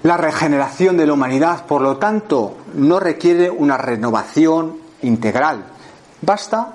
[0.03, 5.63] La regeneración de la humanidad, por lo tanto, no requiere una renovación integral.
[6.21, 6.74] Basta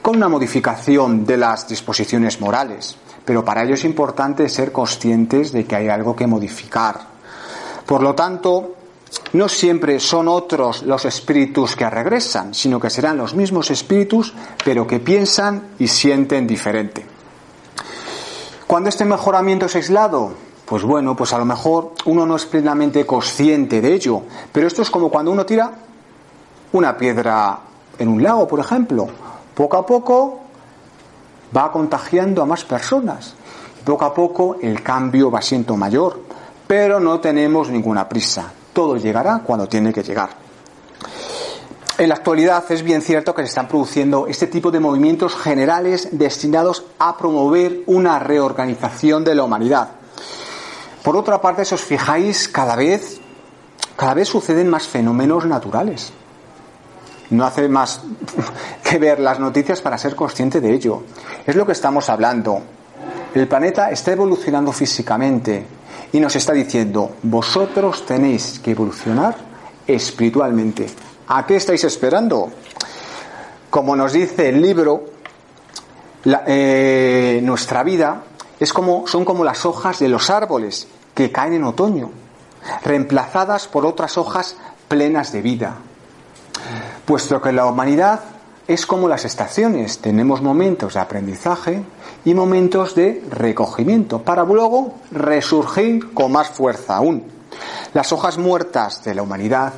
[0.00, 5.66] con una modificación de las disposiciones morales pero para ello es importante ser conscientes de
[5.66, 7.00] que hay algo que modificar.
[7.84, 8.76] Por lo tanto,
[9.32, 14.34] no siempre son otros los espíritus que regresan, sino que serán los mismos espíritus,
[14.64, 17.06] pero que piensan y sienten diferente.
[18.66, 20.32] Cuando este mejoramiento es aislado,
[20.64, 24.82] pues bueno, pues a lo mejor uno no es plenamente consciente de ello, pero esto
[24.82, 25.70] es como cuando uno tira
[26.72, 27.60] una piedra
[27.98, 29.06] en un lago, por ejemplo.
[29.54, 30.40] Poco a poco
[31.56, 33.34] va contagiando a más personas.
[33.84, 36.20] Poco a poco el cambio va siendo mayor,
[36.66, 38.52] pero no tenemos ninguna prisa.
[38.76, 40.28] Todo llegará cuando tiene que llegar.
[41.96, 46.10] En la actualidad es bien cierto que se están produciendo este tipo de movimientos generales
[46.12, 49.92] destinados a promover una reorganización de la humanidad.
[51.02, 53.18] Por otra parte, si os fijáis, cada vez,
[53.96, 56.12] cada vez suceden más fenómenos naturales.
[57.30, 58.02] No hace más
[58.84, 61.02] que ver las noticias para ser consciente de ello.
[61.46, 62.60] Es lo que estamos hablando.
[63.34, 65.64] El planeta está evolucionando físicamente
[66.12, 69.36] y nos está diciendo, vosotros tenéis que evolucionar
[69.86, 70.86] espiritualmente.
[71.28, 72.50] ¿A qué estáis esperando?
[73.70, 75.04] Como nos dice el libro,
[76.24, 78.22] eh, nuestra vida
[78.58, 82.10] es como, son como las hojas de los árboles que caen en otoño,
[82.84, 84.56] reemplazadas por otras hojas
[84.88, 85.76] plenas de vida
[87.06, 88.20] puesto que la humanidad
[88.68, 91.82] es como las estaciones, tenemos momentos de aprendizaje
[92.24, 97.24] y momentos de recogimiento, para luego resurgir con más fuerza aún.
[97.94, 99.72] Las hojas muertas de la humanidad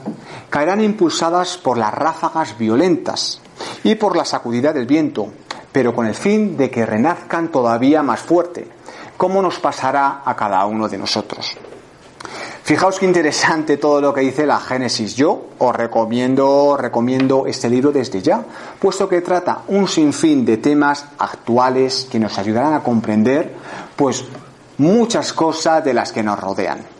[0.49, 3.41] caerán impulsadas por las ráfagas violentas
[3.85, 5.29] y por la sacudida del viento,
[5.71, 8.69] pero con el fin de que renazcan todavía más fuerte,
[9.17, 11.59] como nos pasará a cada uno de nosotros.
[12.69, 15.17] Fijaos qué interesante todo lo que dice la Génesis.
[15.17, 18.45] Yo os recomiendo, recomiendo este libro desde ya,
[18.79, 23.55] puesto que trata un sinfín de temas actuales que nos ayudarán a comprender,
[23.97, 24.23] pues,
[24.77, 26.98] muchas cosas de las que nos rodean.